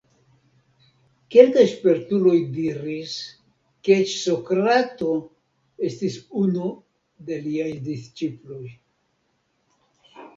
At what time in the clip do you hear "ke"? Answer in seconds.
3.89-3.93